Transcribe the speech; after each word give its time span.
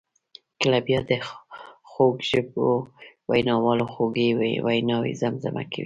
کله 0.61 0.79
بیا 0.87 0.99
د 1.09 1.11
خوږ 1.89 2.15
ژبو 2.29 2.69
ویناوالو 3.31 3.85
خوږې 3.93 4.29
ویناوي 4.65 5.13
زمزمه 5.21 5.63
کوي. 5.71 5.79